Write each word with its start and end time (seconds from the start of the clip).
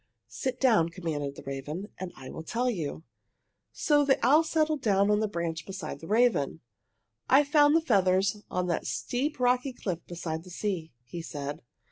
"Sit 0.29 0.59
down," 0.59 0.89
commanded 0.89 1.35
the 1.35 1.43
raven, 1.43 1.89
"and 1.99 2.11
I 2.15 2.31
will 2.31 2.41
tell 2.41 2.71
you!" 2.71 3.03
So 3.71 4.03
the 4.03 4.17
owl 4.25 4.43
settled 4.43 4.81
down 4.81 5.11
on 5.11 5.19
the 5.19 5.27
branch 5.27 5.63
beside 5.63 5.99
the 5.99 6.07
raven. 6.07 6.61
"I 7.29 7.43
found 7.43 7.75
the 7.75 7.81
feathers 7.81 8.41
on 8.49 8.65
that 8.65 8.87
steep, 8.87 9.39
rocky 9.39 9.73
cliff 9.73 10.03
beside 10.07 10.43
the 10.43 10.49
sea," 10.49 10.91
he 11.05 11.21
said. 11.21 11.61